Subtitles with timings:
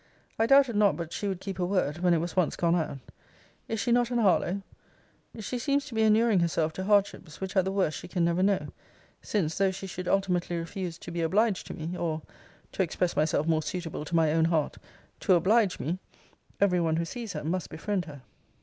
[0.39, 2.97] I doubted not but she would keep her word, when it was once gone out.
[3.67, 4.63] Is she not an Harlowe?
[5.37, 8.41] She seems to be enuring herself to hardships, which at the worst she can never
[8.41, 8.69] know;
[9.21, 12.23] since, though she should ultimately refuse to be obliged to me, or
[12.71, 14.75] (to express myself more suitable to my own heart,)
[15.19, 15.99] to oblige me,
[16.59, 18.23] every one who sees her must befriend her.